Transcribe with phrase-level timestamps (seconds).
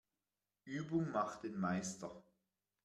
[0.65, 2.23] Übung macht den Meister.